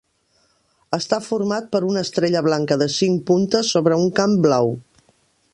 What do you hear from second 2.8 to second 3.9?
de cinc puntes